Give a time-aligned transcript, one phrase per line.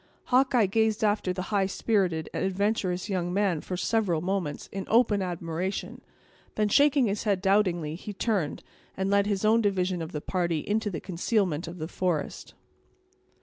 [0.33, 5.21] Hawkeye gazed after the high spirited and adventurous young man for several moments, in open
[5.21, 6.01] admiration;
[6.55, 8.63] then, shaking his head doubtingly, he turned,
[8.97, 12.55] and led his own division of the party into the concealment of the forest.